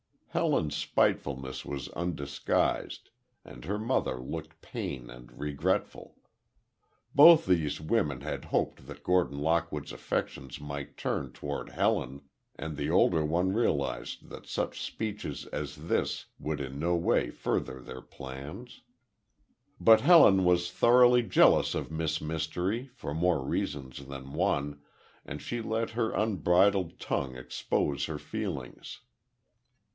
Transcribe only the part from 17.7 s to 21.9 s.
their plans. But Helen was thoroughly jealous